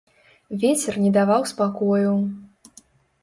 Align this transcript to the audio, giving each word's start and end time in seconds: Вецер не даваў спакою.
Вецер 0.61 0.93
не 1.03 1.11
даваў 1.17 1.45
спакою. 1.51 2.11